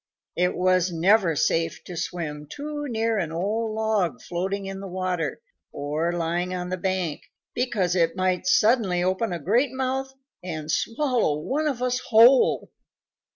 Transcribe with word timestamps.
It 0.35 0.57
was 0.57 0.91
never 0.91 1.35
safe 1.35 1.83
to 1.83 1.95
swim 1.95 2.47
too 2.49 2.87
near 2.87 3.19
an 3.19 3.31
old 3.31 3.75
log 3.75 4.19
floating 4.19 4.65
in 4.65 4.79
the 4.79 4.87
water 4.87 5.39
or 5.71 6.11
lying 6.11 6.55
on 6.55 6.69
the 6.69 6.77
bank, 6.77 7.21
because 7.53 7.95
it 7.95 8.15
might 8.15 8.47
suddenly 8.47 9.03
open 9.03 9.31
a 9.31 9.37
great 9.37 9.71
mouth 9.73 10.11
and 10.43 10.71
swallow 10.71 11.37
one 11.37 11.67
of 11.67 11.83
us 11.83 11.99
whole." 12.09 12.71